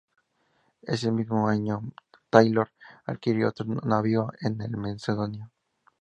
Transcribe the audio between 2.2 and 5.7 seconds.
Taylor adquirió otro navío, el "Mendocino".